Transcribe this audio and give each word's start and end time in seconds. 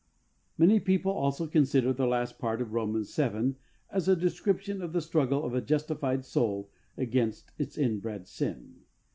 Many 0.57 0.79
people 0.79 1.11
also 1.11 1.45
consider 1.45 1.93
the 1.93 2.07
last 2.07 2.39
part 2.39 2.59
of 2.59 2.73
Rom. 2.73 3.05
vii. 3.05 3.53
as 3.91 4.07
a 4.07 4.15
description 4.15 4.81
of 4.81 4.93
the 4.93 4.99
struggle 5.01 5.43
of 5.45 5.53
a 5.53 5.61
justified 5.61 6.25
soul 6.25 6.71
against 6.97 7.51
its 7.59 7.77
inbred 7.77 8.25
sin. 8.25 8.81